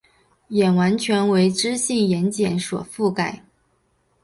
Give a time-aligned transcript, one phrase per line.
[0.47, 3.43] 眼完全为脂性眼睑所覆盖。